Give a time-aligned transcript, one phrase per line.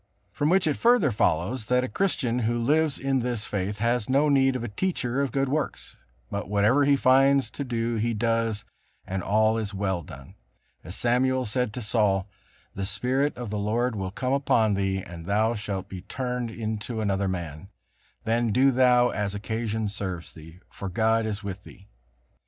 [0.31, 4.29] From which it further follows that a Christian who lives in this faith has no
[4.29, 5.95] need of a teacher of good works,
[6.31, 8.65] but whatever he finds to do he does,
[9.05, 10.33] and all is well done;
[10.83, 12.27] as Samuel said to Saul:
[12.73, 16.99] "The Spirit of the Lord will come upon thee, and thou shalt be turned into
[16.99, 17.69] another man;
[18.23, 21.89] then do thou as occasion serves thee; for God is with thee."